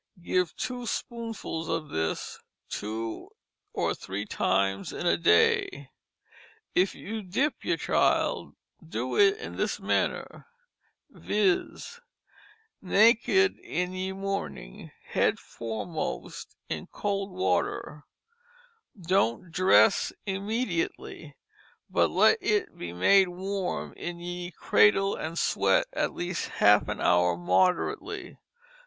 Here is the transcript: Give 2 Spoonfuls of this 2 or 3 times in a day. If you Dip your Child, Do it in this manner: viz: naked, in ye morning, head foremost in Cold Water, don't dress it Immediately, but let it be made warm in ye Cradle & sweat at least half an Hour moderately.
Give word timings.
Give 0.19 0.55
2 0.55 0.87
Spoonfuls 0.87 1.69
of 1.69 1.89
this 1.89 2.39
2 2.69 3.29
or 3.73 3.93
3 3.93 4.25
times 4.25 4.91
in 4.91 5.05
a 5.05 5.15
day. 5.15 5.91
If 6.73 6.95
you 6.95 7.21
Dip 7.21 7.63
your 7.63 7.77
Child, 7.77 8.55
Do 8.83 9.15
it 9.15 9.37
in 9.37 9.57
this 9.57 9.79
manner: 9.79 10.47
viz: 11.11 11.99
naked, 12.81 13.59
in 13.59 13.93
ye 13.93 14.11
morning, 14.11 14.89
head 15.05 15.37
foremost 15.37 16.55
in 16.67 16.87
Cold 16.87 17.29
Water, 17.29 18.05
don't 18.99 19.51
dress 19.51 20.09
it 20.25 20.33
Immediately, 20.33 21.35
but 21.91 22.09
let 22.09 22.39
it 22.41 22.75
be 22.75 22.91
made 22.91 23.27
warm 23.27 23.93
in 23.93 24.19
ye 24.19 24.49
Cradle 24.49 25.15
& 25.35 25.35
sweat 25.35 25.85
at 25.93 26.15
least 26.15 26.47
half 26.57 26.87
an 26.87 26.99
Hour 26.99 27.37
moderately. 27.37 28.39